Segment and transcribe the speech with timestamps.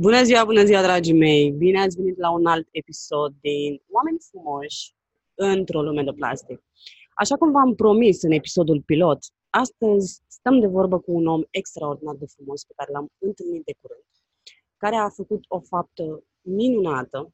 [0.00, 1.50] Bună ziua, bună ziua, dragii mei!
[1.50, 4.94] Bine ați venit la un alt episod din Oameni frumoși
[5.34, 6.62] într-o lume de plastic.
[7.14, 9.18] Așa cum v-am promis în episodul pilot,
[9.50, 13.72] astăzi stăm de vorbă cu un om extraordinar de frumos pe care l-am întâlnit de
[13.80, 14.04] curând,
[14.76, 17.32] care a făcut o faptă minunată,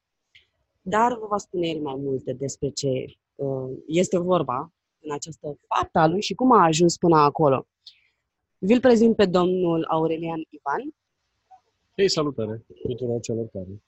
[0.81, 2.89] dar vă va spune el mai multe despre ce
[3.35, 7.67] uh, este vorba în această faptă a lui și cum a ajuns până acolo.
[8.59, 10.95] Vi-l prezint pe domnul Aurelian Ivan,
[11.97, 13.83] ei, salutare tuturor celor care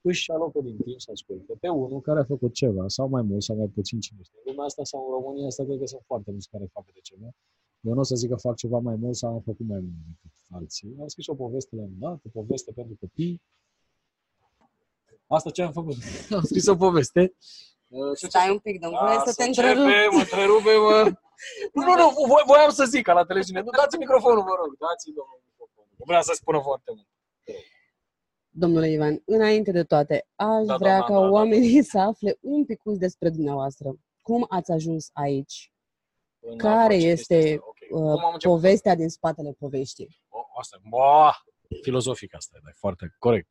[0.00, 3.42] își alocă din timp să asculte pe unul care a făcut ceva, sau mai mult,
[3.42, 4.38] sau mai puțin cine știe.
[4.44, 7.00] În lumea asta sau în România asta cred că sunt foarte mulți care fac de
[7.02, 7.28] ceva.
[7.80, 10.04] Eu nu o să zic că fac ceva mai mult sau am făcut mai mult
[10.08, 10.96] decât alții.
[11.00, 13.42] Am scris o poveste la un dat, o poveste pentru copii.
[15.26, 15.96] Asta ce am făcut.
[16.38, 17.34] am scris o poveste.
[17.88, 19.84] Uh, Stai un pic, domnule, da, să te întrerup.
[20.16, 20.96] Mă întrerupe, mă.
[21.76, 23.60] nu, nu, nu, voiam să zic ca la televiziune.
[23.60, 24.70] Nu, dați microfonul, vă rog.
[24.84, 25.92] Dați-i, domnul, microfonul.
[26.10, 27.08] Vreau să spună foarte mult.
[28.56, 31.82] Domnule Ivan, înainte de toate, aș da, vrea da, ca da, oamenii da.
[31.82, 33.94] să afle un pic despre dumneavoastră.
[34.22, 35.72] Cum ați ajuns aici?
[36.40, 37.88] În Care este okay.
[37.90, 40.20] uh, povestea din spatele poveștii?
[40.28, 41.30] O, asta, bă,
[41.82, 43.48] filozofic asta, e foarte corect.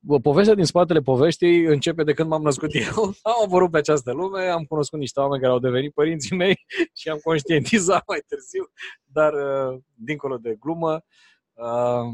[0.00, 3.02] Bă, povestea din spatele poveștii începe de când m-am născut eu.
[3.22, 6.56] Am apărut pe această lume, am cunoscut niște oameni care au devenit părinții mei
[6.98, 8.70] și am conștientizat mai târziu,
[9.04, 11.04] dar uh, dincolo de glumă,
[11.52, 12.06] uh,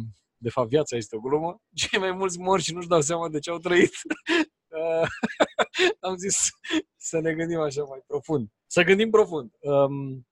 [0.42, 3.38] de fapt viața este o glumă, cei mai mulți mor și nu-și dau seama de
[3.38, 3.92] ce au trăit.
[6.00, 6.50] Am zis
[6.96, 8.48] să ne gândim așa mai profund.
[8.66, 9.50] Să gândim profund.
[9.60, 10.26] Um,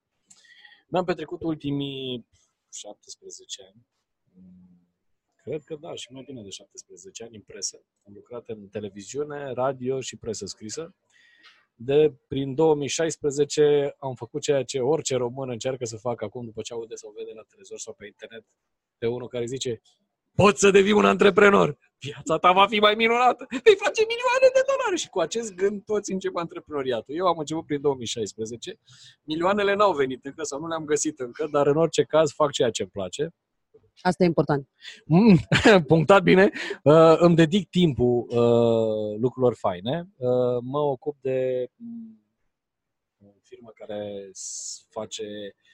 [0.88, 2.26] mi-am petrecut ultimii
[2.72, 3.86] 17 ani,
[5.42, 7.84] cred că da, și mai bine de 17 ani în presă.
[8.06, 10.94] Am lucrat în televiziune, radio și presă scrisă.
[11.74, 16.72] De prin 2016 am făcut ceea ce orice român încearcă să facă acum după ce
[16.72, 18.44] aude sau vede la televizor sau pe internet
[18.98, 19.80] de unul care zice
[20.34, 21.78] poți să devii un antreprenor.
[22.00, 23.46] Viața ta va fi mai minunată.
[23.48, 25.00] Vei face milioane de dolari.
[25.00, 27.14] Și cu acest gând toți încep antreprenoriatul.
[27.14, 28.78] Eu am început prin 2016.
[29.22, 32.70] Milioanele n-au venit încă sau nu le-am găsit încă, dar în orice caz fac ceea
[32.70, 33.34] ce îmi place.
[34.00, 34.68] Asta e important.
[35.04, 35.38] Mm,
[35.92, 36.50] punctat bine.
[36.82, 40.08] Uh, îmi dedic timpul uh, lucrurilor faine.
[40.16, 42.22] Uh, mă ocup de um,
[43.22, 44.30] o firmă care
[44.88, 45.67] face Uh,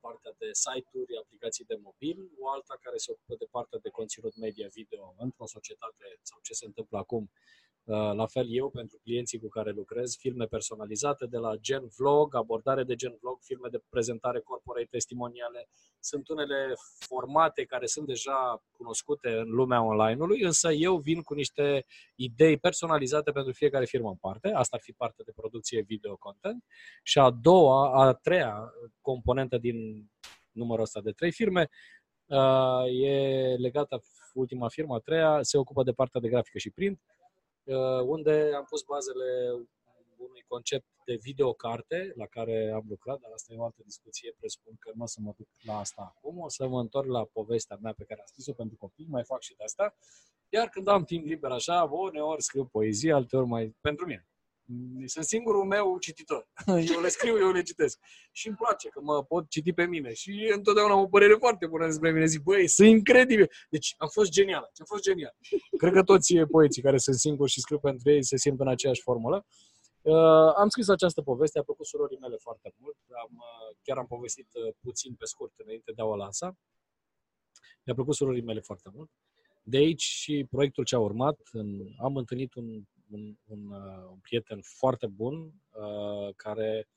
[0.00, 4.36] partea de site-uri, aplicații de mobil, o alta care se ocupă de partea de conținut
[4.36, 9.38] media video într-o societate sau ce se întâmplă acum Uh, la fel eu, pentru clienții
[9.38, 13.82] cu care lucrez, filme personalizate de la gen vlog, abordare de gen vlog, filme de
[13.88, 15.68] prezentare corporate, testimoniale.
[16.00, 21.84] Sunt unele formate care sunt deja cunoscute în lumea online-ului, însă eu vin cu niște
[22.14, 24.48] idei personalizate pentru fiecare firmă în parte.
[24.48, 26.64] Asta ar fi partea de producție video content.
[27.02, 29.76] Și a doua, a treia componentă din
[30.50, 31.68] numărul ăsta de trei firme
[32.26, 34.02] uh, e legată,
[34.34, 37.21] ultima firmă, a treia, se ocupă de partea de grafică și print Uh,
[38.04, 39.50] unde am pus bazele
[40.16, 44.76] unui concept de videocarte la care am lucrat, dar asta e o altă discuție, presupun
[44.78, 47.78] că nu o să mă duc la asta acum, o să mă întorc la povestea
[47.82, 49.94] mea pe care am scris-o pentru copii, mai fac și de asta,
[50.48, 54.31] iar când am timp liber așa, uneori scriu poezie, alteori mai pentru mine.
[55.04, 56.48] Sunt singurul meu cititor.
[56.94, 57.98] Eu le scriu, eu le citesc.
[58.32, 60.12] Și îmi place că mă pot citi pe mine.
[60.12, 62.26] Și întotdeauna am o părere foarte bună despre mine.
[62.26, 63.50] Zic, băi, sunt incredibil.
[63.70, 64.70] Deci am fost genial.
[64.78, 65.34] Am fost genial.
[65.76, 69.02] Cred că toți poeții care sunt singuri și scriu pentru ei se simt în aceeași
[69.02, 69.46] formulă.
[70.02, 72.96] Uh, am scris această poveste, a plăcut surorii mele foarte mult.
[73.22, 76.56] Am, uh, chiar am povestit uh, puțin pe scurt înainte de a o lansa.
[77.84, 79.10] Mi-a plăcut surorii mele foarte mult.
[79.62, 81.38] De aici și proiectul ce a urmat.
[81.52, 85.34] În, am întâlnit un un, un, uh, un prieten foarte bun
[85.70, 86.88] uh, care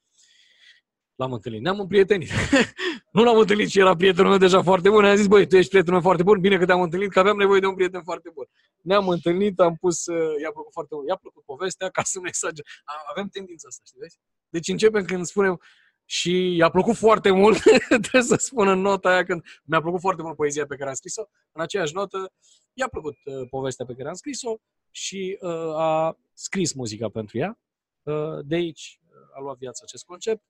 [1.15, 1.61] l-am întâlnit.
[1.61, 2.29] Ne-am împrietenit.
[3.15, 5.03] nu l-am întâlnit și era prietenul meu deja foarte bun.
[5.03, 7.37] I-am zis, băi, tu ești prietenul meu foarte bun, bine că te-am întâlnit, că aveam
[7.37, 8.45] nevoie de un prieten foarte bun.
[8.81, 12.27] Ne-am întâlnit, am pus, uh, i-a plăcut foarte mult, i-a plăcut povestea, ca să nu
[12.27, 12.65] exager.
[13.09, 14.17] Avem tendința asta, știi, vezi?
[14.49, 15.61] Deci începem când spunem,
[16.07, 17.61] și i-a plăcut foarte mult,
[18.05, 20.95] trebuie să spun în nota aia când mi-a plăcut foarte mult poezia pe care am
[20.95, 22.31] scris-o, în aceeași notă
[22.73, 24.57] i-a plăcut uh, povestea pe care am scris-o
[24.95, 27.59] și uh, a scris muzica pentru ea.
[28.03, 30.43] Uh, de aici uh, a luat viața acest concept.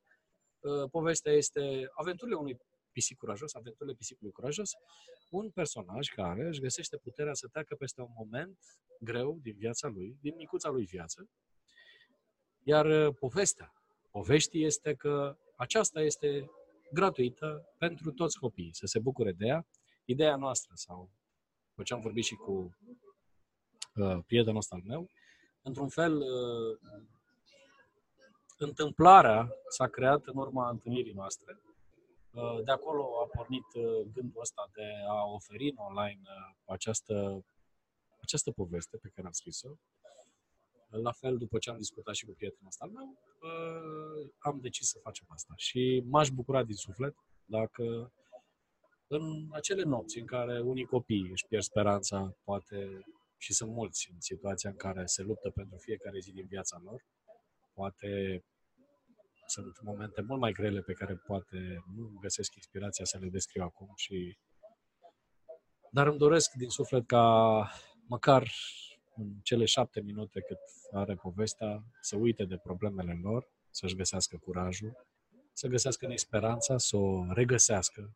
[0.59, 2.57] Uh, povestea este aventurile unui
[2.92, 4.71] pisic curajos, aventurile pisicului curajos,
[5.30, 8.59] un personaj care își găsește puterea să treacă peste un moment
[9.00, 11.30] greu din viața lui, din micuța lui viață.
[12.63, 13.74] Iar uh, povestea
[14.12, 16.50] poveștii este că aceasta este
[16.94, 19.68] gratuită pentru toți copiii, să se bucure de ea.
[20.06, 21.12] Ideea noastră, sau
[21.69, 23.04] după ce am vorbit și cu uh,
[24.27, 25.09] prietenul ăsta al meu,
[25.62, 26.77] într-un fel, uh,
[28.57, 31.59] întâmplarea s-a creat în urma întâlnirii noastre.
[32.31, 37.45] Uh, de acolo a pornit uh, gândul ăsta de a oferi în online uh, această
[38.21, 39.69] această poveste pe care am scris-o,
[40.89, 44.88] la fel, după ce am discutat și cu prietenul ăsta al meu, uh, am decis
[44.88, 45.53] să facem asta.
[45.57, 47.15] Și m-aș bucura din suflet
[47.45, 48.12] dacă
[49.07, 53.06] în acele nopți în care unii copii își pierd speranța, poate
[53.45, 57.06] și sunt mulți în situația în care se luptă pentru fiecare zi din viața lor,
[57.74, 58.44] poate
[59.45, 63.92] sunt momente mult mai grele pe care poate nu găsesc inspirația să le descriu acum
[63.95, 64.38] și
[65.92, 67.25] dar îmi doresc din suflet ca
[68.07, 68.51] măcar
[69.15, 70.59] în cele șapte minute cât
[70.91, 75.07] are povestea să uite de problemele lor, să-și găsească curajul,
[75.53, 78.15] să găsească în ei speranța, să o regăsească,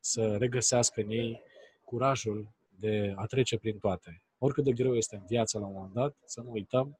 [0.00, 1.42] să regăsească în ei
[1.84, 4.22] curajul de a trece prin toate.
[4.42, 6.98] Oricât de greu este în viață la un moment dat, să nu uităm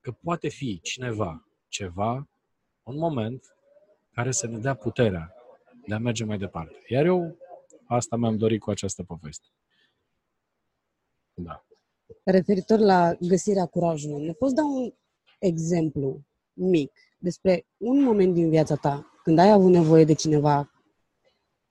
[0.00, 2.28] că poate fi cineva, ceva,
[2.82, 3.56] un moment
[4.12, 5.34] care să ne dea puterea
[5.86, 6.82] de a merge mai departe.
[6.88, 7.36] Iar eu
[7.86, 9.46] asta mi-am dorit cu această poveste.
[11.34, 11.64] Da.
[12.24, 14.94] Referitor la găsirea curajului, ne poți da un
[15.38, 16.20] exemplu
[16.52, 20.73] mic despre un moment din viața ta când ai avut nevoie de cineva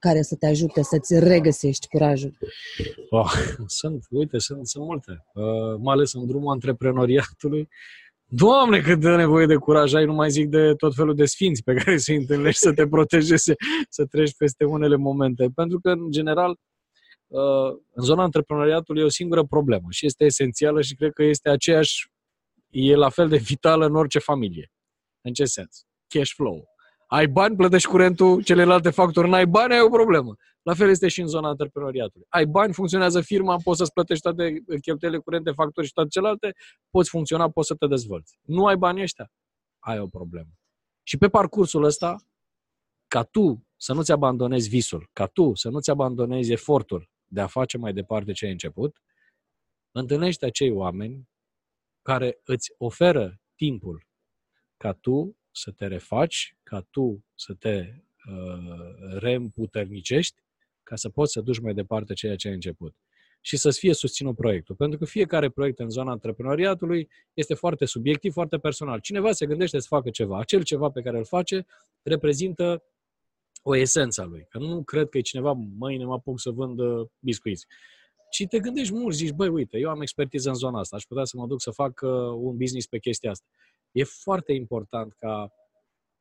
[0.06, 2.36] care să te ajute să-ți regăsești curajul?
[3.10, 3.32] Oh,
[3.80, 5.24] sunt, uite, sunt, sunt multe.
[5.34, 7.68] Uh, mai ales în drumul antreprenoriatului.
[8.24, 11.62] Doamne, cât de nevoie de curaj ai, nu mai zic de tot felul de sfinți
[11.62, 13.54] pe care să-i întâlnești să te protejeze,
[13.88, 15.48] să treci peste unele momente.
[15.54, 16.50] Pentru că, în general,
[17.26, 21.48] uh, în zona antreprenoriatului e o singură problemă și este esențială și cred că este
[21.48, 22.10] aceeași,
[22.70, 24.72] e la fel de vitală în orice familie.
[25.20, 25.84] În ce sens?
[26.08, 26.73] Cash flow.
[27.06, 30.34] Ai bani, plătești curentul, celelalte factori, n-ai bani, ai o problemă.
[30.62, 32.26] La fel este și în zona antreprenoriatului.
[32.30, 36.54] Ai bani, funcționează firma, poți să-ți plătești toate cheltuielile curente, factori și toate celelalte,
[36.90, 38.38] poți funcționa, poți să te dezvolți.
[38.42, 39.32] Nu ai bani ăștia,
[39.78, 40.50] ai o problemă.
[41.02, 42.16] Și pe parcursul ăsta,
[43.08, 47.78] ca tu să nu-ți abandonezi visul, ca tu să nu-ți abandonezi efortul de a face
[47.78, 49.02] mai departe ce ai început,
[49.92, 51.28] întâlnești acei oameni
[52.02, 54.06] care îți oferă timpul
[54.76, 60.42] ca tu să te refaci, ca tu să te uh, reîmputernicești,
[60.82, 62.94] ca să poți să duci mai departe ceea ce ai început.
[63.40, 64.74] Și să-ți fie susținut proiectul.
[64.74, 69.00] Pentru că fiecare proiect în zona antreprenoriatului este foarte subiectiv, foarte personal.
[69.00, 70.38] Cineva se gândește să facă ceva.
[70.38, 71.66] Acel ceva pe care îl face
[72.02, 72.82] reprezintă
[73.62, 74.46] o esență a lui.
[74.48, 76.80] Că nu cred că e cineva, mâine mă apuc să vând
[77.18, 77.66] biscuiți.
[78.30, 81.24] Și te gândești mult, zici, băi, uite, eu am expertiză în zona asta, aș putea
[81.24, 83.46] să mă duc să fac uh, un business pe chestia asta.
[83.92, 85.52] E foarte important ca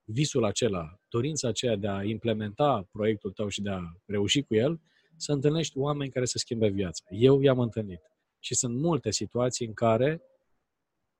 [0.04, 4.82] visul acela, dorința aceea de a implementa proiectul tău și de a reuși cu el,
[5.18, 7.04] să întâlnești oameni care să schimbe viața.
[7.10, 8.02] Eu i-am întâlnit.
[8.40, 10.22] Și sunt multe situații în care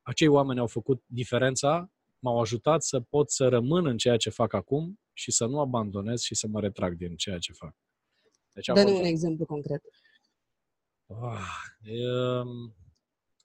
[0.02, 4.54] acei oameni au făcut diferența, m-au ajutat să pot să rămân în ceea ce fac
[4.54, 7.76] acum și să nu abandonez și să mă retrag din ceea ce fac.
[8.54, 9.84] Deci, Dă-ne un exemplu concret.
[11.06, 11.40] Oh,
[11.82, 12.04] e,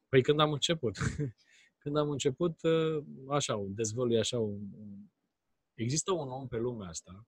[0.08, 0.96] păi când am început.
[1.82, 4.60] când am început, ă, așa, dezvălui așa, un,
[5.82, 7.26] există un om pe lumea asta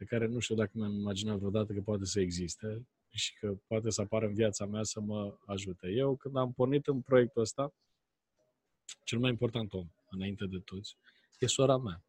[0.00, 3.90] pe care nu știu dacă mi-am imaginat vreodată că poate să existe și că poate
[3.90, 5.88] să apară în viața mea să mă ajute.
[5.88, 7.72] Eu, când am pornit în proiectul ăsta,
[9.04, 10.96] cel mai important om, înainte de toți,
[11.38, 12.04] e sora mea.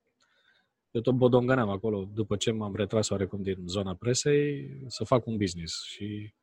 [0.92, 5.38] Eu tot bodongăneam acolo, după ce m-am retras oarecum din zona presei, să fac un
[5.38, 5.84] business.
[5.84, 6.34] Și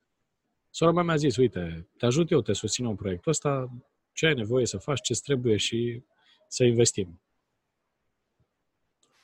[0.71, 3.71] sora mea mi-a zis, uite, te ajut eu, te susțin în proiectul ăsta,
[4.13, 6.03] ce ai nevoie să faci, ce trebuie și
[6.49, 7.21] să investim.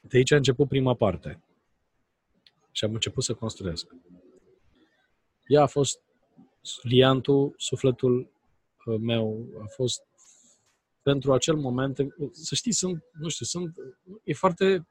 [0.08, 1.42] De aici a început prima parte.
[2.70, 3.86] Și am început să construiesc.
[5.46, 6.00] Ea a fost
[6.82, 8.32] liantul, sufletul
[8.84, 10.02] uh, meu, a fost
[11.02, 11.98] pentru acel moment,
[12.32, 13.74] să știi, sunt, nu știu, sunt,
[14.24, 14.86] e foarte,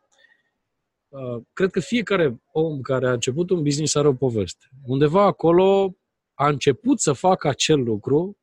[1.10, 4.70] uh, cred că fiecare om care a început un business are o poveste.
[4.86, 5.96] Undeva acolo
[6.34, 8.38] a început să facă acel lucru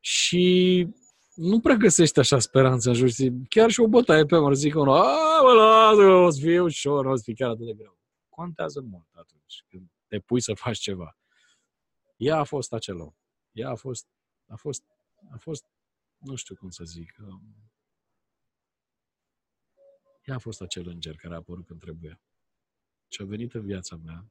[0.00, 0.86] și
[1.34, 3.08] nu prea găsești așa speranță în jur.
[3.48, 7.06] Chiar și o bătaie pe măr, zic unul, a, mă lasă, o să fie ușor,
[7.06, 7.98] o să fie chiar atât de greu.
[8.28, 11.16] Contează mult atunci când te pui să faci ceva.
[12.16, 13.14] Ea a fost acel om.
[13.52, 14.06] Ea a fost,
[14.46, 14.82] a fost,
[15.32, 15.64] a fost,
[16.18, 17.54] nu știu cum să zic, um,
[20.22, 22.20] ea a fost acel înger care a apărut când trebuia.
[23.08, 24.24] Și a venit în viața mea,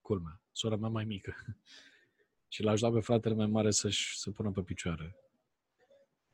[0.00, 1.34] culmea, sora mea mai mică,
[2.52, 5.23] și l-aș ajutat pe fratele mai mare să-și să pună pe picioare.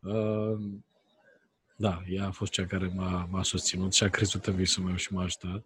[0.00, 0.58] Uh,
[1.76, 4.96] da, ea a fost cea care m-a, m-a susținut și a crezut în visul meu
[4.96, 5.64] și m-a ajutat.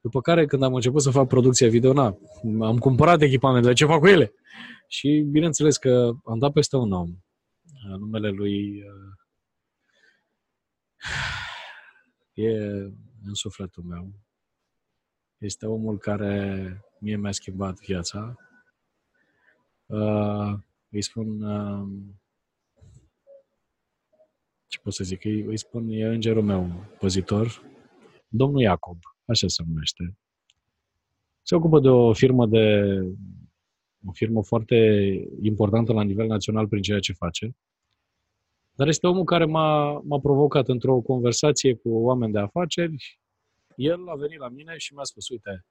[0.00, 2.18] După care, când am început să fac producția video, na,
[2.60, 4.32] am cumpărat echipamentele, ce fac cu ele?
[4.88, 7.16] Și bineînțeles că am dat peste un om,
[7.98, 9.12] numele lui uh,
[12.46, 12.50] e
[13.24, 14.12] în sufletul meu.
[15.38, 18.36] Este omul care mie mi-a schimbat viața.
[19.86, 20.54] Uh,
[20.90, 21.88] îi spun, uh,
[24.72, 27.62] ce pot să zic, îi, îi spun, e îngerul meu păzitor,
[28.28, 30.18] domnul Iacob, așa se numește.
[31.42, 32.96] Se ocupă de o firmă de
[34.06, 34.76] o firmă foarte
[35.42, 37.56] importantă la nivel național prin ceea ce face.
[38.72, 43.20] Dar este omul care m-a, m-a provocat într-o conversație cu oameni de afaceri.
[43.76, 45.66] El a venit la mine și mi-a spus, uite,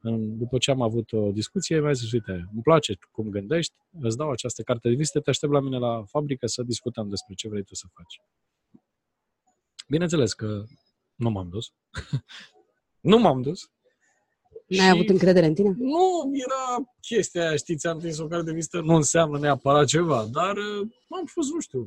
[0.00, 4.16] în, după ce am avut o discuție, mi-a zis, uite, îmi place cum gândești, îți
[4.16, 7.48] dau această carte de vizită, te aștept la mine la fabrică să discutăm despre ce
[7.48, 8.20] vrei tu să faci.
[9.88, 10.64] Bineînțeles că
[11.14, 11.72] nu m-am dus.
[13.10, 13.70] nu m-am dus.
[14.66, 15.74] N-ai avut încredere în tine?
[15.78, 20.26] Nu, era chestia aia, știți, am prins o carte de vizită, nu înseamnă neapărat ceva,
[20.30, 21.78] dar uh, am fost, nu știu,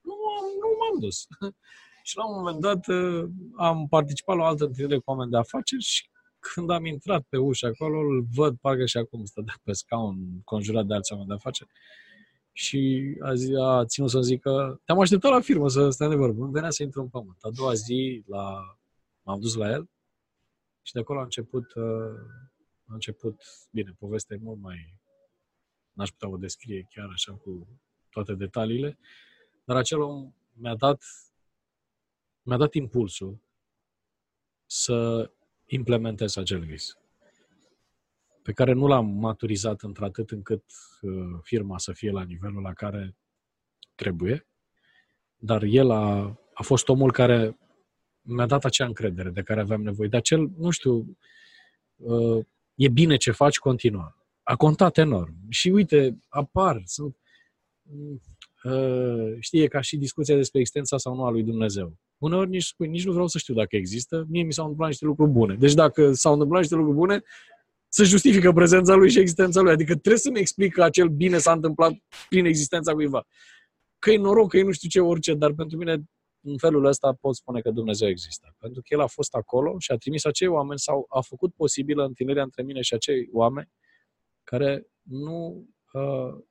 [0.00, 0.14] nu,
[0.60, 1.26] nu m-am dus.
[2.08, 5.36] și la un moment dat uh, am participat la o altă întâlnire cu oameni de
[5.36, 6.08] afaceri și
[6.54, 10.86] când am intrat pe ușă acolo, îl văd, parcă și acum stătea pe scaun, conjurat
[10.86, 11.70] de alți oameni de afaceri.
[12.52, 16.44] Și a, zi, a ținut să zică, te-am așteptat la firmă să stai de vorbă.
[16.44, 17.36] Nu venea să intru în pământ.
[17.40, 18.76] A doua zi la,
[19.22, 19.88] m-am dus la el
[20.82, 22.18] și de acolo a început, uh,
[22.86, 24.94] a început, bine, povestea e mult mai,
[25.92, 27.66] n-aș putea o descrie chiar așa cu
[28.10, 28.98] toate detaliile,
[29.64, 31.02] dar acel om mi-a dat,
[32.42, 33.38] mi-a dat impulsul
[34.66, 35.30] să
[35.68, 36.98] implementez acel vis
[38.48, 40.64] pe care nu l-am maturizat într-atât încât
[41.00, 43.16] uh, firma să fie la nivelul la care
[43.94, 44.46] trebuie,
[45.36, 47.58] dar el a, a fost omul care
[48.20, 50.08] mi-a dat acea încredere de care aveam nevoie.
[50.08, 51.18] Dar cel, nu știu,
[51.96, 52.44] uh,
[52.74, 54.26] e bine ce faci, continua.
[54.42, 55.34] A contat enorm.
[55.48, 57.16] Și uite, apar, sunt,
[58.62, 61.96] uh, știi, e ca și discuția despre existența sau nu a lui Dumnezeu.
[62.18, 65.04] Uneori nici, spui, nici nu vreau să știu dacă există, mie mi s-au întâmplat niște
[65.04, 65.54] lucruri bune.
[65.54, 67.22] Deci dacă s-au întâmplat niște lucruri bune,
[67.88, 69.72] să justifică prezența lui și existența lui.
[69.72, 71.92] Adică trebuie să-mi explic că acel bine s-a întâmplat
[72.28, 73.26] prin existența cuiva.
[73.98, 76.02] Că e noroc, că e nu știu ce, orice, dar pentru mine
[76.40, 78.54] în felul ăsta pot spune că Dumnezeu există.
[78.58, 82.04] Pentru că El a fost acolo și a trimis acei oameni sau a făcut posibilă
[82.04, 83.70] întâlnirea între mine și acei oameni
[84.44, 86.44] care nu uh,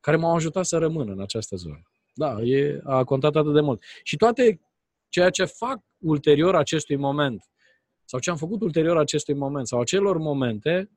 [0.00, 1.82] care m-au ajutat să rămân în această zonă.
[2.18, 3.82] Da, e, a contat atât de mult.
[4.02, 4.60] Și toate
[5.08, 7.42] ceea ce fac ulterior acestui moment,
[8.04, 10.90] sau ce am făcut ulterior acestui moment, sau acelor momente,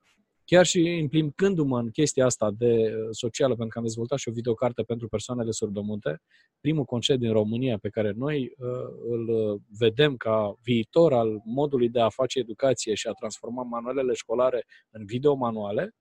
[0.46, 4.32] chiar și implicându-mă în chestia asta de uh, socială, pentru că am dezvoltat și o
[4.32, 6.22] videocarte pentru persoanele surdomute,
[6.60, 8.68] primul concept din România pe care noi uh,
[9.10, 14.14] îl uh, vedem ca viitor al modului de a face educație și a transforma manualele
[14.14, 15.96] școlare în videomanuale,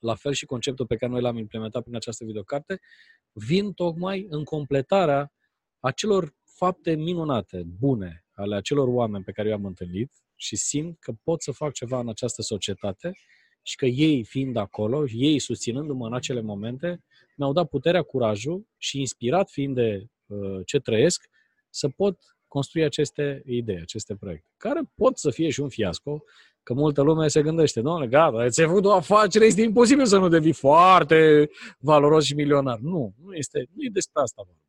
[0.00, 2.80] la fel și conceptul pe care noi l-am implementat prin această videocarte,
[3.32, 5.32] vin tocmai în completarea
[5.78, 11.42] acelor fapte minunate, bune, ale acelor oameni pe care i-am întâlnit și simt că pot
[11.42, 13.12] să fac ceva în această societate
[13.62, 17.04] și că ei fiind acolo, ei susținându-mă în acele momente,
[17.36, 21.28] mi-au dat puterea, curajul și inspirat fiind de uh, ce trăiesc,
[21.70, 22.18] să pot
[22.50, 26.22] construi aceste idei, aceste proiecte, care pot să fie și un fiasco,
[26.62, 30.28] că multă lume se gândește, domnule, gata, ți-ai făcut o afacere, este imposibil să nu
[30.28, 32.78] devii foarte valoros și milionar.
[32.78, 34.60] Nu, nu este, nu e despre asta vorba.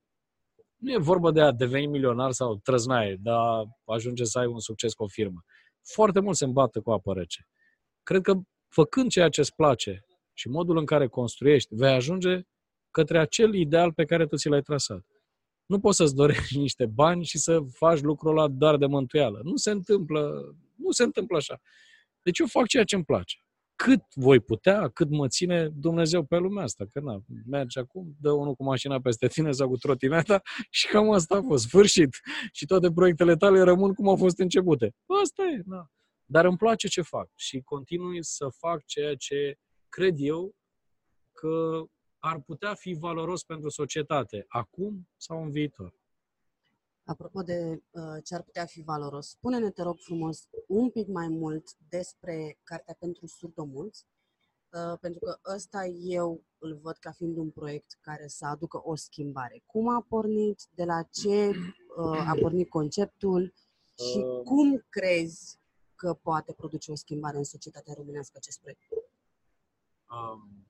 [0.77, 4.59] Nu e vorba de a deveni milionar sau trăznaie, de a ajunge să ai un
[4.59, 5.43] succes cu o firmă.
[5.81, 7.47] Foarte mult se îmbată cu apă rece.
[8.03, 8.33] Cred că
[8.67, 12.41] făcând ceea ce îți place și modul în care construiești, vei ajunge
[12.91, 15.05] către acel ideal pe care tu ți l-ai trasat.
[15.71, 19.39] Nu poți să-ți dorești niște bani și să faci lucrul ăla doar de mântuială.
[19.43, 21.61] Nu se întâmplă, nu se întâmplă așa.
[22.21, 23.37] Deci eu fac ceea ce îmi place.
[23.75, 26.85] Cât voi putea, cât mă ține Dumnezeu pe lumea asta.
[26.91, 31.11] Că na, merge acum, dă unul cu mașina peste tine sau cu trotineta și cam
[31.11, 31.63] asta a fost.
[31.67, 32.09] Sfârșit.
[32.51, 34.95] Și toate proiectele tale rămân cum au fost începute.
[35.23, 35.91] Asta e, na.
[36.25, 39.57] Dar îmi place ce fac și continui să fac ceea ce
[39.89, 40.55] cred eu
[41.31, 41.83] că
[42.23, 45.99] ar putea fi valoros pentru societate, acum sau în viitor.
[47.03, 51.27] Apropo de uh, ce ar putea fi valoros, spune-ne, te rog frumos, un pic mai
[51.27, 54.05] mult despre Cartea pentru surdomulți,
[54.69, 58.95] uh, pentru că ăsta eu îl văd ca fiind un proiect care să aducă o
[58.95, 59.63] schimbare.
[59.65, 61.49] Cum a pornit, de la ce
[61.97, 63.53] uh, a pornit conceptul
[64.11, 64.43] și uh...
[64.43, 65.59] cum crezi
[65.95, 68.81] că poate produce o schimbare în societatea românească acest proiect?
[70.09, 70.60] Um,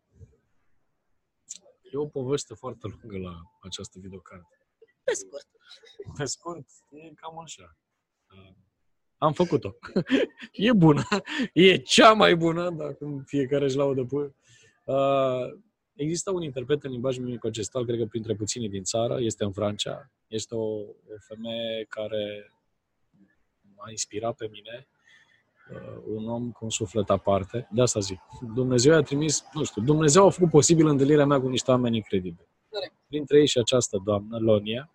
[1.91, 4.57] e o poveste foarte lungă la această videocarte.
[5.03, 5.47] Pe scurt.
[6.17, 7.77] Pe scurt, e cam așa.
[8.31, 8.55] Uh,
[9.17, 9.75] am făcut-o.
[10.51, 11.03] e bună.
[11.53, 14.33] E cea mai bună, dacă fiecare își laudă pe...
[14.85, 15.59] Uh,
[15.93, 20.11] există un interpret în limbaj mimico-gestal, cred că printre puținii din țară, este în Franța.
[20.27, 22.51] Este o, o femeie care
[23.75, 25.00] m-a inspirat pe mine uh,
[26.05, 27.67] un om cu un suflet aparte.
[27.71, 28.19] De asta zic.
[28.55, 32.47] Dumnezeu a trimis, nu știu, Dumnezeu a făcut posibil întâlnirea mea cu niște oameni incredibili.
[33.07, 34.91] Printre ei și această doamnă, Lonia,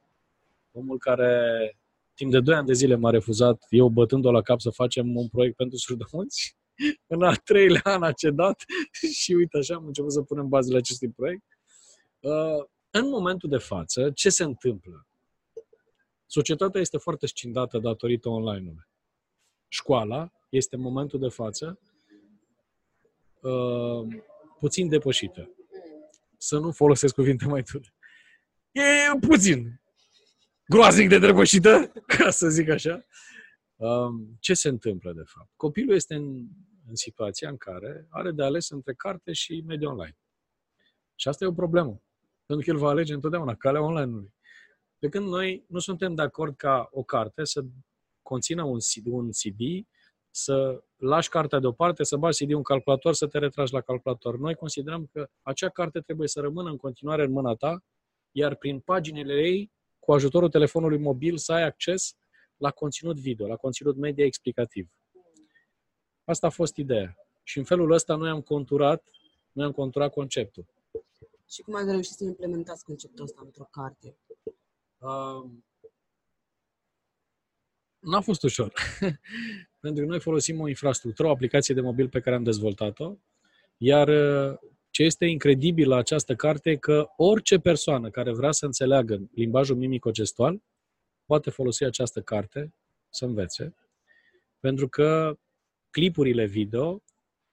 [0.72, 1.76] omul care
[2.14, 5.28] timp de 2 ani de zile m-a refuzat, eu bătând-o la cap să facem un
[5.28, 6.56] proiect pentru surdomuți.
[7.14, 8.64] În al treilea an a cedat
[9.20, 11.44] și uite așa am început să punem bazele acestui proiect.
[12.20, 15.06] Uh, în momentul de față, ce se întâmplă?
[16.26, 18.88] Societatea este foarte scindată datorită online-ului.
[19.68, 21.78] Școala este în momentul de față
[23.40, 24.22] uh,
[24.58, 25.50] puțin depășită.
[26.36, 27.94] Să nu folosesc cuvinte mai dure.
[28.72, 29.80] E puțin.
[30.66, 33.04] Groaznic de depășită, ca să zic așa.
[33.76, 35.50] Um, ce se întâmplă, de fapt?
[35.56, 36.48] Copilul este în,
[36.88, 40.16] în situația în care are de ales între carte și mediul online.
[41.14, 42.02] Și asta e o problemă.
[42.46, 44.34] Pentru că el va alege întotdeauna calea online-ului.
[44.98, 47.64] Pe când noi nu suntem de acord ca o carte să
[48.22, 49.86] conțină un CD, un CD
[50.36, 54.38] să lași cartea deoparte, să bagi CD un calculator, să te retragi la calculator.
[54.38, 57.84] Noi considerăm că acea carte trebuie să rămână în continuare în mâna ta,
[58.30, 62.16] iar prin paginile ei, cu ajutorul telefonului mobil, să ai acces
[62.56, 64.88] la conținut video, la conținut media explicativ.
[66.24, 67.16] Asta a fost ideea.
[67.42, 69.02] Și în felul ăsta noi am conturat,
[69.52, 70.66] noi am conturat conceptul.
[71.48, 74.16] Și cum ați reușit să implementați conceptul ăsta într-o carte?
[74.98, 75.50] Uh,
[78.06, 78.72] n-a fost ușor.
[79.80, 83.16] Pentru că noi folosim o infrastructură, o aplicație de mobil pe care am dezvoltat-o,
[83.76, 84.58] iar uh,
[84.90, 89.76] ce este incredibil la această carte e că orice persoană care vrea să înțeleagă limbajul
[89.76, 90.62] mimico-gestual
[91.24, 92.74] poate folosi această carte
[93.08, 93.74] să învețe,
[94.60, 95.38] pentru că
[95.90, 97.02] clipurile video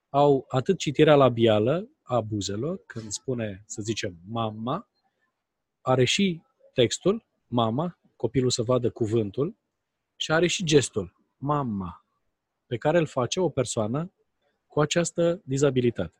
[0.09, 4.89] au atât citirea labială a buzelor, când spune, să zicem, mama,
[5.81, 6.41] are și
[6.73, 9.57] textul, mama, copilul să vadă cuvântul,
[10.23, 12.05] și are și gestul, mama,
[12.65, 14.13] pe care îl face o persoană
[14.67, 16.15] cu această dizabilitate.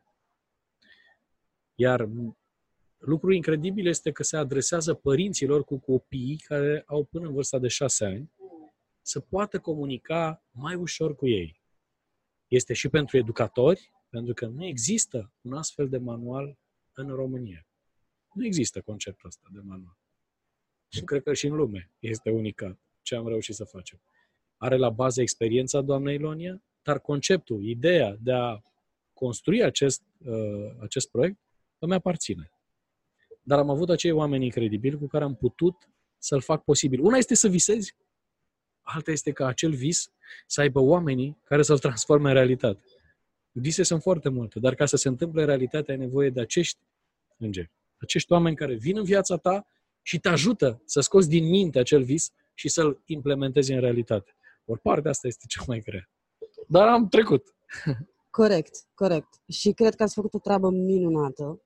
[1.74, 2.08] Iar
[2.98, 7.68] lucrul incredibil este că se adresează părinților cu copii care au până în vârsta de
[7.68, 8.32] șase ani
[9.02, 11.60] să poată comunica mai ușor cu ei.
[12.48, 16.58] Este și pentru educatori, pentru că nu există un astfel de manual
[16.92, 17.66] în România.
[18.32, 19.98] Nu există conceptul ăsta de manual.
[20.88, 24.00] Și cred că și în lume este unicat ce am reușit să facem.
[24.56, 28.62] Are la bază experiența doamnei Ilonia, dar conceptul, ideea de a
[29.12, 31.38] construi acest, uh, acest proiect
[31.78, 32.50] îmi aparține.
[33.42, 35.88] Dar am avut acei oameni incredibili cu care am putut
[36.18, 37.00] să-l fac posibil.
[37.00, 37.96] Una este să visezi,
[38.80, 40.12] alta este ca acel vis
[40.46, 42.84] să aibă oamenii care să-l transforme în realitate.
[43.52, 46.78] Vise sunt foarte multe, dar ca să se întâmple în realitate ai nevoie de acești
[47.36, 47.70] îngeri.
[47.96, 49.66] Acești oameni care vin în viața ta
[50.02, 54.36] și te ajută să scoți din minte acel vis și să-l implementezi în realitate.
[54.64, 56.10] Ori partea asta este cea mai grea.
[56.66, 57.54] Dar am trecut.
[58.30, 59.28] Corect, corect.
[59.48, 61.60] Și cred că ați făcut o treabă minunată.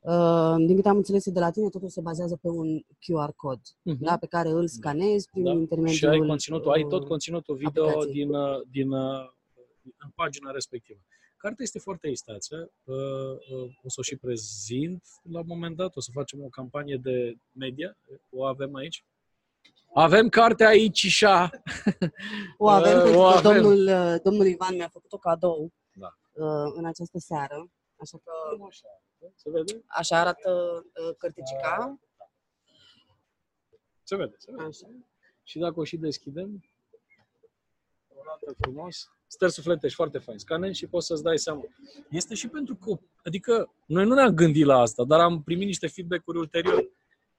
[0.00, 3.58] Uh, din câte am înțeles de la tine, totul se bazează pe un QR cod,
[3.58, 3.98] uh-huh.
[3.98, 5.50] da, pe care îl scanezi prin da.
[5.50, 5.96] intermediul...
[5.96, 8.12] Și ai, conținutul, ai tot conținutul video aplicației.
[8.12, 9.30] din, uh, din, din, uh,
[9.82, 10.98] în pagina respectivă.
[11.36, 12.72] Cartea este foarte istață.
[13.82, 15.96] O să o și prezint la un moment dat.
[15.96, 17.96] O să facem o campanie de media.
[18.30, 19.04] O avem aici.
[19.94, 21.26] Avem cartea aici și
[22.56, 23.62] O avem, uh, pentru o că avem.
[23.62, 26.18] Domnul, uh, domnul Ivan mi-a făcut o cadou da.
[26.32, 27.70] uh, în această seară.
[27.96, 28.30] Așa că
[29.34, 29.82] se vede?
[29.86, 30.50] așa arată
[30.84, 31.98] uh, cărticica.
[34.02, 34.62] Se vede, se vede.
[34.62, 34.86] Așa.
[35.42, 36.64] Și dacă o și deschidem,
[38.20, 39.10] arată frumos.
[39.26, 40.38] Stă sufletești foarte fain.
[40.38, 41.62] Scanezi și poți să-ți dai seama.
[42.10, 43.10] Este și pentru copii.
[43.24, 46.90] Adică noi nu ne-am gândit la asta, dar am primit niște feedback-uri ulterior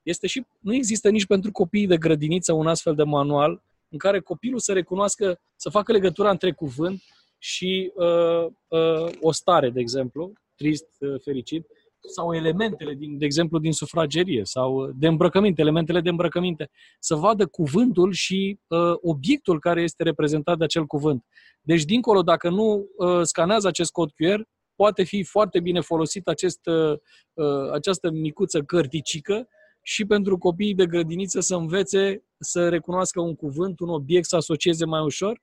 [0.04, 4.20] este și nu există nici pentru copiii de grădiniță un astfel de manual în care
[4.20, 7.04] copilul să recunoască, să facă legătura între cuvânt
[7.38, 11.68] și uh, uh, o stare, de exemplu, trist, uh, fericit,
[12.08, 17.46] sau elementele, din, de exemplu, din sufragerie sau de îmbrăcăminte, elementele de îmbrăcăminte, să vadă
[17.46, 21.26] cuvântul și uh, obiectul care este reprezentat de acel cuvânt.
[21.62, 24.42] Deci, dincolo, dacă nu uh, scanează acest cod QR,
[24.76, 26.98] poate fi foarte bine folosit acest, uh,
[27.34, 29.48] uh, această micuță cărticică
[29.86, 34.86] și pentru copiii de grădiniță să învețe să recunoască un cuvânt, un obiect, să asocieze
[34.86, 35.42] mai ușor.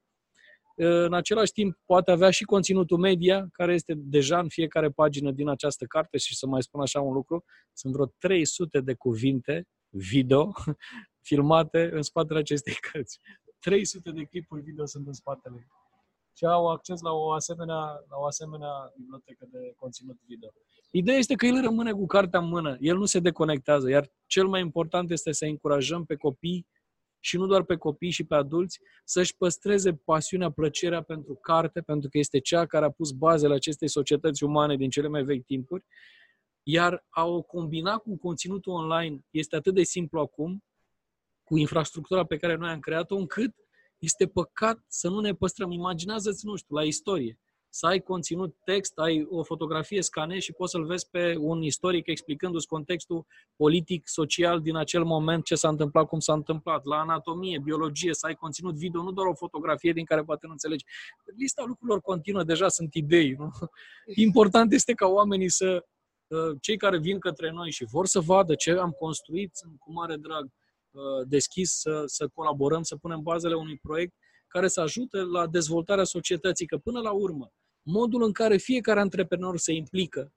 [0.77, 5.49] În același timp, poate avea și conținutul media, care este deja în fiecare pagină din
[5.49, 10.53] această carte și să mai spun așa un lucru, sunt vreo 300 de cuvinte video
[11.29, 13.19] filmate în spatele acestei cărți.
[13.59, 15.67] 300 de clipuri video sunt în spatele
[16.41, 20.51] și au acces la o asemenea, la o asemenea bibliotecă de conținut video.
[20.91, 24.47] Ideea este că el rămâne cu cartea în mână, el nu se deconectează, iar cel
[24.47, 26.67] mai important este să încurajăm pe copii
[27.19, 32.09] și nu doar pe copii și pe adulți, să-și păstreze pasiunea, plăcerea pentru carte, pentru
[32.09, 35.85] că este cea care a pus bazele acestei societăți umane din cele mai vechi timpuri,
[36.63, 40.65] iar a o combina cu conținutul online este atât de simplu acum,
[41.45, 43.55] cu infrastructura pe care noi am creat-o, încât
[44.01, 45.71] este păcat să nu ne păstrăm.
[45.71, 47.39] Imaginează-ți, nu știu, la istorie
[47.73, 52.07] să ai conținut text, ai o fotografie, scanezi și poți să-l vezi pe un istoric
[52.07, 56.85] explicându-ți contextul politic, social din acel moment, ce s-a întâmplat, cum s-a întâmplat.
[56.85, 60.53] La anatomie, biologie, să ai conținut video, nu doar o fotografie din care poate nu
[60.53, 60.85] înțelegi.
[61.37, 63.35] Lista lucrurilor continuă, deja sunt idei.
[63.39, 63.51] Nu?
[64.15, 65.85] Important este ca oamenii să,
[66.27, 69.93] uh, cei care vin către noi și vor să vadă ce am construit, sunt cu
[69.93, 70.51] mare drag uh,
[71.27, 74.15] deschis să, să colaborăm, să punem bazele unui proiect
[74.47, 79.59] care să ajute la dezvoltarea societății, că până la urmă, modul în care fiecare antreprenor
[79.59, 80.33] se implică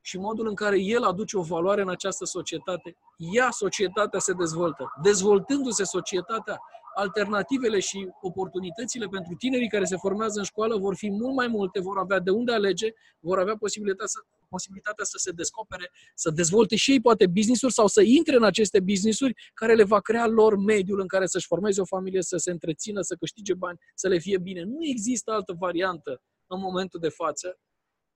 [0.00, 4.92] și modul în care el aduce o valoare în această societate, ea, societatea, se dezvoltă.
[5.02, 6.60] Dezvoltându-se societatea,
[6.98, 11.80] alternativele și oportunitățile pentru tinerii care se formează în școală vor fi mult mai multe,
[11.80, 16.76] vor avea de unde alege, vor avea posibilitatea să, posibilitatea să se descopere, să dezvolte
[16.76, 20.56] și ei poate business-uri sau să intre în aceste business-uri care le va crea lor
[20.56, 24.18] mediul în care să-și formeze o familie, să se întrețină, să câștige bani, să le
[24.18, 24.62] fie bine.
[24.62, 27.58] Nu există altă variantă în momentul de față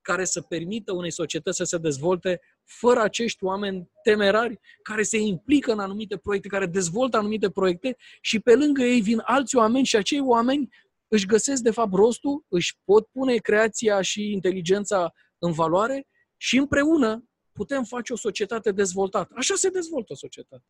[0.02, 5.72] care să permită unei societăți să se dezvolte fără acești oameni temerari care se implică
[5.72, 9.96] în anumite proiecte, care dezvoltă anumite proiecte și pe lângă ei vin alți oameni și
[9.96, 10.68] acei oameni
[11.08, 17.24] își găsesc de fapt rostul, își pot pune creația și inteligența în valoare și împreună
[17.52, 19.34] putem face o societate dezvoltată.
[19.36, 20.64] Așa se dezvoltă o societate.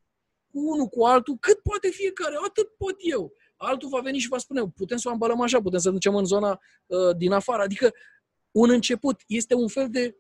[0.51, 3.33] Cu unul, cu altul, cât poate fiecare, atât pot eu.
[3.57, 6.25] Altul va veni și va spune, putem să o ambalăm așa, putem să ducem în
[6.25, 7.63] zona uh, din afară.
[7.63, 7.93] Adică
[8.53, 9.21] un început.
[9.27, 10.17] Este un fel de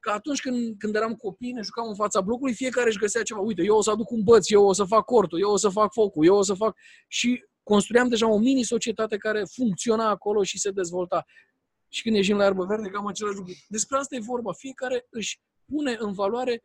[0.00, 3.40] că atunci când, când eram copii, ne jucam în fața blocului, fiecare își găsea ceva.
[3.40, 5.68] Uite, eu o să aduc un băț, eu o să fac cortul, eu o să
[5.68, 6.76] fac focul, eu o să fac...
[7.08, 11.24] Și construiam deja o mini-societate care funcționa acolo și se dezvolta.
[11.88, 13.52] Și când ieșim la iarbă verde, cam același lucru.
[13.68, 14.52] Despre asta e vorba.
[14.52, 16.62] Fiecare își pune în valoare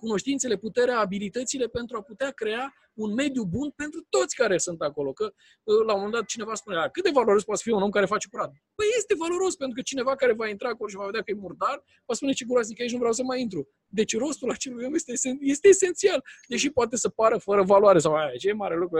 [0.00, 5.12] cunoștințele, puterea, abilitățile pentru a putea crea un mediu bun pentru toți care sunt acolo.
[5.12, 7.90] Că uh, la un moment dat cineva spune, cât de valoros poate fi un om
[7.90, 8.50] care face curat?
[8.74, 11.34] Păi este valoros, pentru că cineva care va intra acolo și va vedea că e
[11.46, 13.68] murdar, va spune ce groaznic aici nu vreau să mai intru.
[13.86, 18.30] Deci rostul acelui om este, este esențial, deși poate să pară fără valoare sau aia,
[18.38, 18.98] ce mare lucru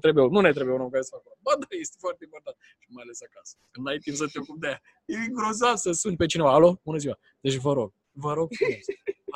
[0.00, 1.36] trebuie, nu ne trebuie un om care să facă.
[1.42, 2.56] Ba da, este foarte important.
[2.78, 3.56] Și mai ales acasă.
[3.70, 4.80] Când ai timp să te ocupi de aia.
[5.04, 6.52] E grozav să suni pe cineva.
[6.52, 6.80] Alo?
[6.84, 7.18] Bună ziua.
[7.40, 8.84] Deci vă rog, vă rog frumos.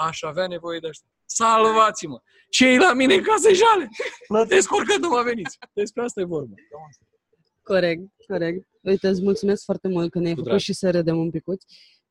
[0.08, 1.06] Aș avea nevoie de asta.
[1.24, 2.20] Salvați-mă!
[2.48, 3.88] Cei la mine în case jale!
[4.26, 5.58] Plătesc oricând nu mă veniți.
[5.72, 6.54] Despre asta e vorba.
[7.62, 8.66] Corect, corect.
[8.82, 11.62] Uite, îți mulțumesc foarte mult că ne-ai făcut și să râdem un picuț.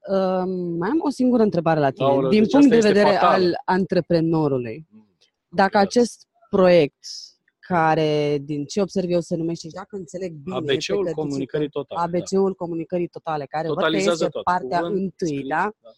[0.09, 0.43] Uh,
[0.77, 2.07] mai am o singură întrebare la tine.
[2.07, 3.41] Aoleu, Din deci punct de vedere fatal.
[3.41, 5.17] al antreprenorului, mm,
[5.49, 7.05] dacă acest proiect
[7.59, 10.55] care, din ce observ eu, se numește, și dacă înțeleg bine...
[10.55, 12.01] ABC-ul comunicării totale.
[12.01, 12.53] ABC-ul da.
[12.53, 15.71] comunicării totale, care văd că este tot, partea cuvânt, întâi, scris, da?
[15.81, 15.89] da?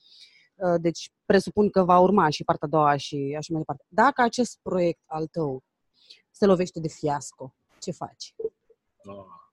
[0.56, 3.86] Uh, deci presupun că va urma și partea a doua și așa mai departe.
[3.88, 5.64] Dacă acest proiect al tău
[6.32, 8.36] se lovește de fiasco, ce faci?
[8.98, 9.44] Ah.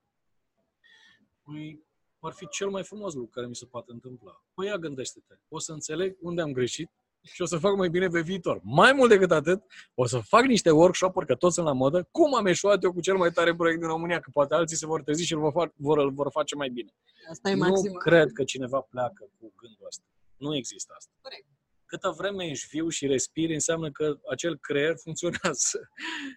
[1.43, 1.83] Păi,
[2.19, 4.43] ar fi cel mai frumos lucru care mi se poate întâmpla.
[4.53, 8.07] Păi ia gândește-te, o să înțeleg unde am greșit și o să fac mai bine
[8.07, 8.59] pe viitor.
[8.63, 9.63] Mai mult decât atât,
[9.93, 13.01] o să fac niște workshop-uri, că toți sunt la modă, cum am eșuat eu cu
[13.01, 15.73] cel mai tare proiect din România, că poate alții se vor trezi și îl vor,
[15.75, 16.93] vor, vor face mai bine.
[17.29, 20.03] Asta e nu cred că cineva pleacă cu gândul ăsta.
[20.37, 21.11] Nu există asta.
[21.21, 21.45] Corect.
[21.85, 25.89] Câtă vreme ești viu și respiri, înseamnă că acel creier funcționează.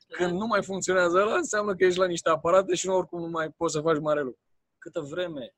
[0.09, 3.28] Când nu mai funcționează ăla, înseamnă că ești la niște aparate și nu oricum nu
[3.28, 4.40] mai poți să faci mare lucru.
[4.78, 5.54] Câtă vreme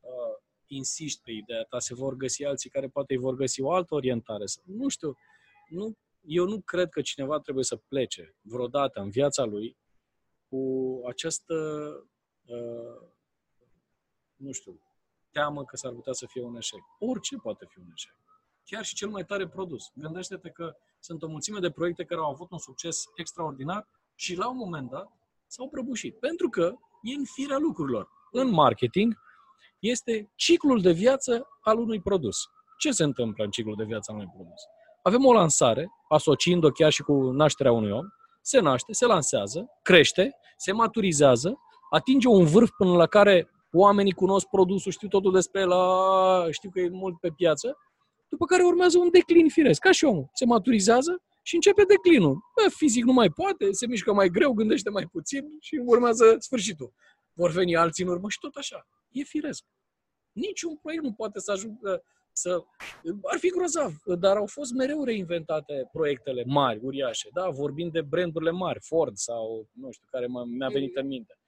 [0.00, 3.72] uh, insiști pe ideea ta, se vor găsi alții care poate îi vor găsi o
[3.72, 4.44] altă orientare.
[4.64, 5.16] Nu știu,
[5.68, 9.76] nu, eu nu cred că cineva trebuie să plece vreodată în viața lui
[10.48, 11.54] cu această,
[12.44, 13.08] uh,
[14.36, 14.80] nu știu,
[15.36, 16.80] teamă că s-ar putea să fie un eșec.
[16.98, 18.14] Orice poate fi un eșec.
[18.64, 19.84] Chiar și cel mai tare produs.
[19.94, 24.48] Gândește-te că sunt o mulțime de proiecte care au avut un succes extraordinar și la
[24.48, 25.08] un moment dat
[25.46, 26.18] s-au prăbușit.
[26.18, 28.08] Pentru că e în firea lucrurilor.
[28.32, 29.14] În marketing
[29.78, 32.36] este ciclul de viață al unui produs.
[32.78, 34.60] Ce se întâmplă în ciclul de viață al unui produs?
[35.02, 38.06] Avem o lansare, asociind-o chiar și cu nașterea unui om,
[38.42, 41.58] se naște, se lansează, crește, se maturizează,
[41.90, 45.72] atinge un vârf până la care oamenii cunosc produsul, știu totul despre el,
[46.50, 47.76] știu că e mult pe piață,
[48.28, 50.28] după care urmează un declin firesc, ca și omul.
[50.32, 52.34] Se maturizează și începe declinul.
[52.54, 56.92] Bă, fizic nu mai poate, se mișcă mai greu, gândește mai puțin și urmează sfârșitul.
[57.32, 58.88] Vor veni alții în urmă și tot așa.
[59.10, 59.64] E firesc.
[60.32, 62.64] Niciun proiect nu poate să ajungă să...
[63.22, 67.48] Ar fi grozav, dar au fost mereu reinventate proiectele mari, uriașe, da?
[67.48, 70.26] Vorbind de brandurile mari, Ford sau, nu știu, care
[70.58, 71.38] mi-a venit în minte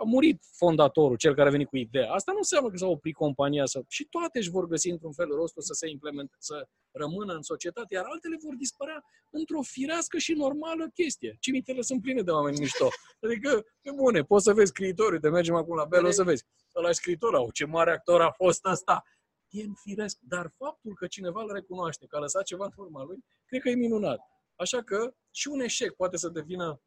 [0.00, 2.12] a murit fondatorul, cel care a venit cu ideea.
[2.12, 3.82] Asta nu înseamnă că s-a oprit compania să...
[3.88, 7.94] și toate își vor găsi într-un fel rostul să se implementeze, să rămână în societate,
[7.94, 11.36] iar altele vor dispărea într-o firească și normală chestie.
[11.40, 12.88] Cimitele sunt pline de oameni mișto.
[13.20, 16.44] Adică, pe bune, poți să vezi scriitorii, te mergem acum la Bel, o să vezi.
[16.76, 19.04] Ăla scriitor, au, ce mare actor a fost ăsta.
[19.48, 23.04] E în firesc, dar faptul că cineva îl recunoaște, că a lăsat ceva în urma
[23.04, 24.18] lui, cred că e minunat.
[24.56, 26.80] Așa că și un eșec poate să devină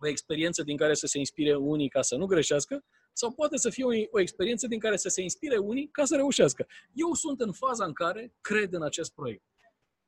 [0.00, 3.70] o experiență din care să se inspire unii ca să nu greșească, sau poate să
[3.70, 6.66] fie o, o experiență din care să se inspire unii ca să reușească.
[6.92, 9.42] Eu sunt în faza în care cred în acest proiect.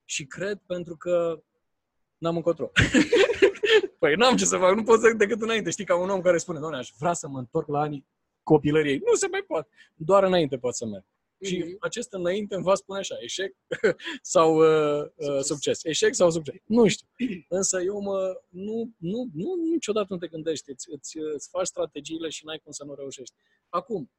[0.04, 1.42] Și cred pentru că
[2.18, 2.70] n-am încotro.
[3.98, 5.70] păi n-am ce să fac, nu pot să decât înainte.
[5.70, 8.06] Știi, ca un om care spune, doamne, aș vrea să mă întorc la anii
[8.42, 9.02] copilăriei.
[9.04, 9.68] Nu se mai poate.
[9.94, 11.04] Doar înainte pot să merg.
[11.42, 11.78] Și mm-hmm.
[11.80, 13.54] acest înainte îmi va spune așa, eșec
[14.34, 15.84] sau uh, uh, succes.
[15.84, 16.54] Eșec sau succes.
[16.66, 17.06] Nu știu.
[17.58, 22.28] Însă eu mă, nu, nu, nu niciodată nu te gândești, îți, îți, îți faci strategiile
[22.28, 23.34] și n-ai cum să nu reușești.
[23.68, 24.10] Acum,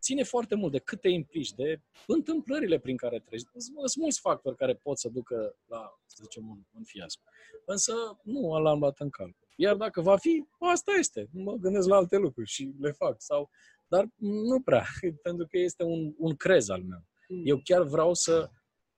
[0.00, 3.42] ține foarte mult de cât te implici, de întâmplările prin care treci.
[3.56, 7.22] Sunt mulți factori care pot să ducă la, să zicem, un, un fiasco.
[7.64, 9.48] Însă nu l-am luat în calcul.
[9.56, 11.28] Iar dacă va fi, asta este.
[11.32, 13.14] Mă gândesc la alte lucruri și le fac.
[13.18, 13.50] Sau
[13.94, 14.84] dar nu prea,
[15.26, 17.04] pentru că este un, un crez al meu.
[17.28, 17.42] Mm.
[17.44, 18.50] Eu chiar vreau să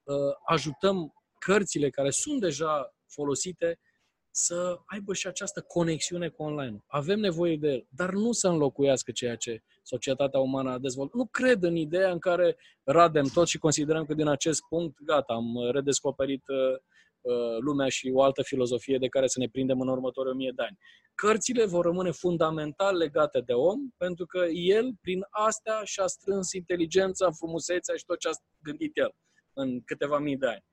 [0.02, 3.78] uh, ajutăm cărțile care sunt deja folosite
[4.30, 6.85] să aibă și această conexiune cu online.
[6.87, 11.14] Avem nevoie de el, dar nu să înlocuiască ceea ce societatea umană a dezvoltat.
[11.14, 15.32] Nu cred în ideea în care radem tot și considerăm că din acest punct, gata,
[15.32, 16.82] am redescoperit uh, Uh,
[17.60, 20.62] lumea și o altă filozofie de care să ne prindem în următorii o mie de
[20.62, 20.78] ani.
[21.14, 27.30] Cărțile vor rămâne fundamental legate de om, pentru că el, prin astea, și-a strâns inteligența,
[27.30, 29.14] frumusețea și tot ce a gândit el
[29.52, 30.64] în câteva mii de ani.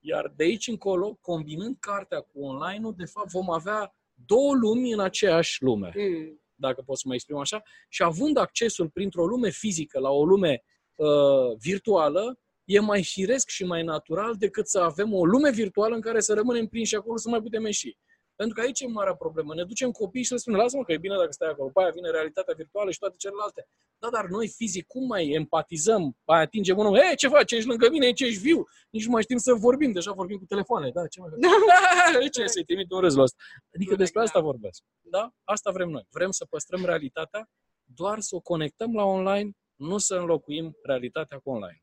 [0.00, 5.00] Iar de aici încolo, combinând cartea cu online-ul, de fapt vom avea două lumi în
[5.00, 6.40] aceeași lume, mm.
[6.54, 10.62] dacă pot să mă exprim așa, și având accesul printr-o lume fizică la o lume
[10.94, 12.38] uh, virtuală,
[12.74, 16.34] e mai firesc și mai natural decât să avem o lume virtuală în care să
[16.34, 17.96] rămânem prinși acolo să mai putem ieși.
[18.36, 19.54] Pentru că aici e marea problemă.
[19.54, 21.70] Ne ducem copii și le spunem, lasă-mă că e bine dacă stai acolo.
[21.74, 23.68] Pe aia vine realitatea virtuală și toate celelalte.
[23.98, 26.16] Da, dar noi fizic cum mai empatizăm?
[26.26, 27.52] Mai atingem un om, e, ce faci?
[27.52, 28.64] Ești lângă mine, ce ești viu?
[28.90, 30.90] Nici nu mai știm să vorbim, deja vorbim cu telefoane.
[30.90, 31.30] Da, ce mai
[32.20, 33.42] da, ce să-i trimit un râs la asta?
[33.74, 34.82] Adică despre asta vorbesc.
[35.00, 35.30] Da?
[35.44, 36.06] Asta vrem noi.
[36.10, 37.48] Vrem să păstrăm realitatea,
[37.84, 41.81] doar să o conectăm la online, nu să înlocuim realitatea cu online.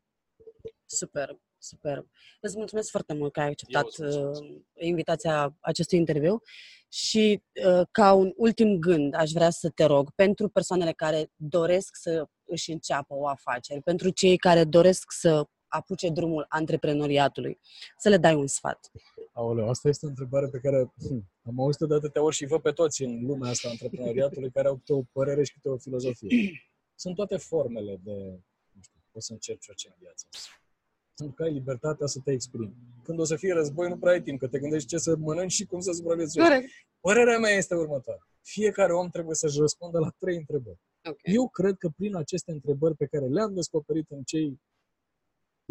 [0.92, 2.06] Super, super.
[2.40, 6.42] Îți mulțumesc foarte mult că ai acceptat uh, invitația acestui interviu
[6.88, 11.96] și uh, ca un ultim gând aș vrea să te rog pentru persoanele care doresc
[11.96, 17.60] să își înceapă o afacere, pentru cei care doresc să apuce drumul antreprenoriatului,
[17.98, 18.90] să le dai un sfat.
[19.32, 22.60] Aoleu, asta este o întrebare pe care hm, am auzit-o de atâtea ori și văd
[22.60, 26.28] pe toți în lumea asta antreprenoriatului care au câte o părere și câte o filozofie.
[26.94, 28.12] Sunt toate formele de,
[28.72, 30.26] nu știu, poți să încerci orice în viață
[31.20, 32.74] pentru că ai libertatea să te exprimi.
[33.02, 35.52] Când o să fie război, nu prea ai timp, că te gândești ce să mănânci
[35.52, 36.52] și cum să supraviețuiești.
[36.52, 36.72] Corect.
[37.00, 38.20] Părerea mea este următoare.
[38.42, 40.78] Fiecare om trebuie să-și răspundă la trei întrebări.
[41.02, 41.34] Okay.
[41.34, 44.60] Eu cred că prin aceste întrebări pe care le-am descoperit în cei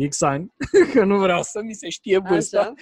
[0.09, 0.53] X ani,
[0.93, 2.73] că nu vreau să mi se știe vârsta,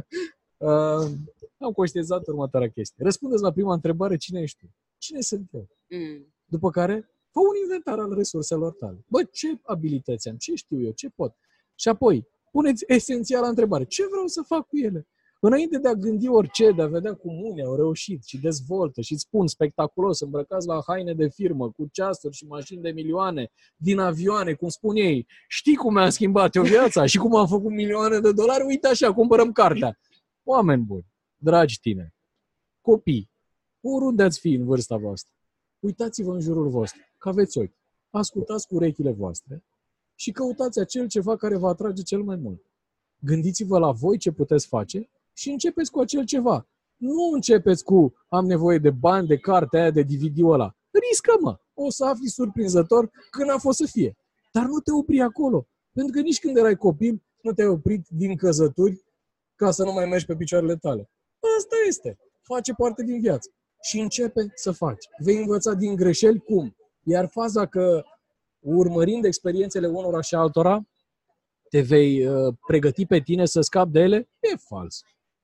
[0.56, 1.10] uh,
[1.58, 3.04] am conștientizat următoarea chestie.
[3.04, 4.74] Răspundeți la prima întrebare, cine ești tu?
[4.98, 5.68] Cine sunt eu?
[5.88, 6.34] Mm.
[6.44, 9.04] După care, fă un inventar al resurselor tale.
[9.08, 10.36] Bă, ce abilități am?
[10.36, 10.90] Ce știu eu?
[10.90, 11.36] Ce pot?
[11.76, 13.84] Și apoi, puneți esențiala întrebare.
[13.84, 15.06] Ce vreau să fac cu ele?
[15.40, 19.16] Înainte de a gândi orice, de a vedea cum unii au reușit și dezvoltă și
[19.16, 24.52] spun spectaculos, îmbrăcați la haine de firmă, cu ceasuri și mașini de milioane, din avioane,
[24.52, 28.32] cum spun ei, știi cum mi-a schimbat eu viața și cum am făcut milioane de
[28.32, 28.64] dolari?
[28.64, 29.98] Uite așa, cumpărăm cartea.
[30.42, 32.14] Oameni buni, dragi tine,
[32.80, 33.30] copii,
[33.80, 35.32] oriunde ați fi în vârsta voastră,
[35.78, 37.76] uitați-vă în jurul vostru, că aveți ochi,
[38.10, 39.64] ascultați cu urechile voastre
[40.16, 42.64] și căutați acel ceva care vă atrage cel mai mult.
[43.18, 46.68] Gândiți-vă la voi ce puteți face și începeți cu acel ceva.
[46.96, 50.76] Nu începeți cu am nevoie de bani, de cartea aia, de DVD-ul ăla.
[50.90, 51.58] Riscă-mă!
[51.74, 54.16] O să afli surprinzător când a fost să fie.
[54.52, 55.66] Dar nu te opri acolo.
[55.92, 59.04] Pentru că nici când erai copil, nu te-ai oprit din căzături
[59.54, 61.10] ca să nu mai mergi pe picioarele tale.
[61.58, 62.18] Asta este.
[62.42, 63.50] Face parte din viață.
[63.82, 65.08] Și începe să faci.
[65.18, 66.76] Vei învăța din greșeli cum.
[67.02, 68.04] Iar faza că
[68.74, 70.88] urmărind experiențele unora și altora,
[71.70, 74.28] te vei uh, pregăti pe tine să scapi de ele?
[74.40, 75.00] E fals.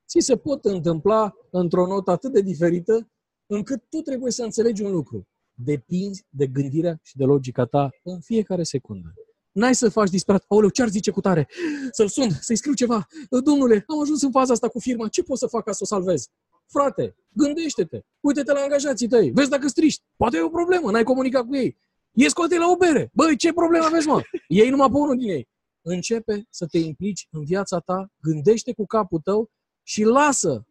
[0.09, 3.11] Ți se pot întâmpla într-o notă atât de diferită
[3.47, 5.29] încât tu trebuie să înțelegi un lucru.
[5.55, 9.15] Depinzi de gândirea și de logica ta în fiecare secundă.
[9.53, 10.45] N-ai să faci disperat.
[10.49, 11.49] Aoleu, ce-ar zice cu tare?
[11.91, 13.07] Să-l sun, să-i scriu ceva.
[13.45, 15.09] Domnule, am ajuns în faza asta cu firma.
[15.09, 16.29] Ce pot să fac ca să o salvez?
[16.67, 18.01] Frate, gândește-te.
[18.21, 19.31] Uite-te la angajații tăi.
[19.31, 20.03] Vezi dacă striști.
[20.17, 21.79] Poate e o problemă, n-ai comunicat cu ei.
[22.15, 23.11] Ies scoate la o bere.
[23.13, 24.23] Băi, ce problemă aveți, mă?
[24.49, 25.49] Ei numai pe unul din ei.
[25.85, 29.51] Începe să te implici în viața ta, gândește cu capul tău
[29.83, 30.67] și lasă.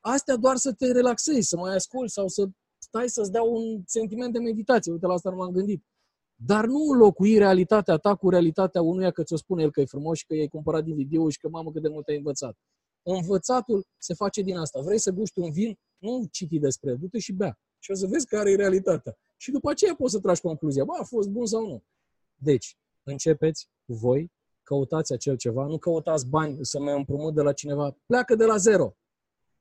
[0.00, 4.32] Astea doar să te relaxezi, să mai asculți sau să stai să-ți dea un sentiment
[4.32, 4.92] de meditație.
[4.92, 5.84] Uite, la asta nu m-am gândit.
[6.34, 10.18] Dar nu înlocui realitatea ta cu realitatea unuia că ți-o spune el că e frumos
[10.18, 12.56] și că i-ai cumpărat din video și că mamă cât de mult ai învățat.
[13.02, 14.80] Învățatul se face din asta.
[14.80, 15.78] Vrei să guști un vin?
[15.98, 17.58] Nu citi despre el, du-te și bea.
[17.78, 19.18] Și o să vezi care e realitatea.
[19.36, 20.84] Și după aceea poți să tragi concluzia.
[20.84, 21.82] Bă, a fost bun sau nu.
[22.34, 27.52] Deci, începeți cu voi, căutați acel ceva, nu căutați bani să mai împrumut de la
[27.52, 27.96] cineva.
[28.06, 28.96] Pleacă de la zero.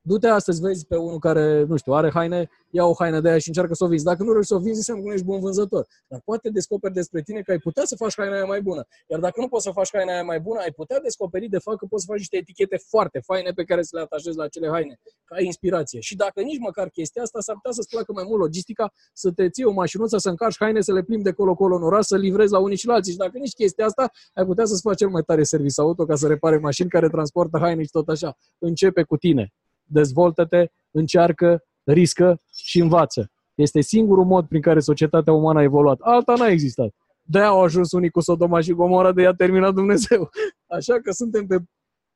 [0.05, 3.37] Du-te astăzi, vezi pe unul care, nu știu, are haine, ia o haină de aia
[3.37, 4.03] și încearcă să o vinzi.
[4.03, 5.87] Dacă nu reușești să o vinzi, înseamnă că nu ești bun vânzător.
[6.07, 8.85] Dar poate descoperi despre tine că ai putea să faci haina aia mai bună.
[9.07, 11.77] Iar dacă nu poți să faci haina aia mai bună, ai putea descoperi de fapt
[11.77, 14.69] că poți să faci niște etichete foarte faine pe care să le atașezi la acele
[14.69, 15.99] haine, ca inspirație.
[15.99, 19.49] Și dacă nici măcar chestia asta, s-ar putea să-ți placă mai mult logistica, să te
[19.49, 22.51] ții o mașinuță, să încarci haine, să le plimbi de colo-colo în oraș, să livrezi
[22.51, 23.11] la unii și la alții.
[23.11, 26.15] Și dacă nici chestia asta, ai putea să-ți faci cel mai tare serviciu auto ca
[26.15, 28.37] să repare mașini care transportă haine și tot așa.
[28.57, 33.31] Începe cu tine dezvoltă-te, încearcă, riscă și învață.
[33.55, 35.97] Este singurul mod prin care societatea umană a evoluat.
[35.99, 36.95] Alta n-a existat.
[37.21, 40.29] De-aia au ajuns unii cu Sodoma și Gomora, de ea terminat Dumnezeu.
[40.77, 41.57] Așa că suntem pe,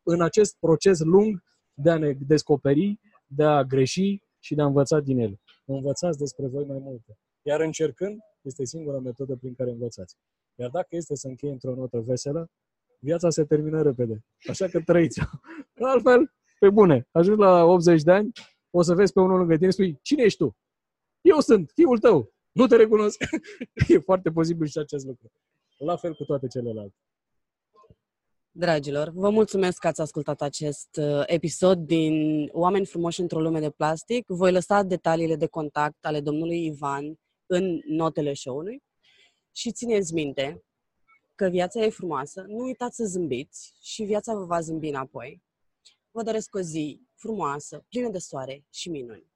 [0.04, 5.00] în acest proces lung de a ne descoperi, de a greși și de a învăța
[5.00, 5.40] din el.
[5.66, 7.18] Învățați despre voi mai multe.
[7.42, 10.16] Iar încercând, este singura metodă prin care învățați.
[10.56, 12.50] Iar dacă este să închei într-o notă veselă,
[13.00, 14.26] viața se termină repede.
[14.50, 15.22] Așa că trăiți
[15.92, 18.32] Altfel, pe bune, ajungi la 80 de ani,
[18.70, 20.58] o să vezi pe unul lângă tine și spui, cine ești tu?
[21.22, 23.24] Eu sunt, fiul tău, nu te recunosc.
[23.88, 25.32] e foarte posibil și acest lucru.
[25.78, 26.96] La fel cu toate celelalte.
[28.52, 33.70] Dragilor, vă mulțumesc că ați ascultat acest uh, episod din Oameni frumoși într-o lume de
[33.70, 34.26] plastic.
[34.28, 38.84] Voi lăsa detaliile de contact ale domnului Ivan în notele show-ului
[39.52, 40.64] și țineți minte
[41.36, 45.42] că viața e frumoasă, nu uitați să zâmbiți și viața vă va zâmbi înapoi.
[46.18, 49.28] Vă doresc o zi frumoasă, plină de soare și minuni.